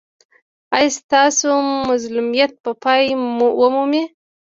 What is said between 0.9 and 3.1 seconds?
ستاسو مظلومیت به پای